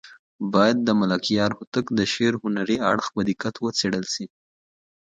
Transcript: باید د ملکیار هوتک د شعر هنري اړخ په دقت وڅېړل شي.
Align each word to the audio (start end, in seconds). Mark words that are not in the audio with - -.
باید 0.53 0.77
د 0.83 0.89
ملکیار 1.01 1.51
هوتک 1.57 1.85
د 1.93 1.99
شعر 2.13 2.33
هنري 2.43 2.77
اړخ 2.91 3.05
په 3.15 3.21
دقت 3.29 3.55
وڅېړل 3.59 4.05
شي. 4.13 4.25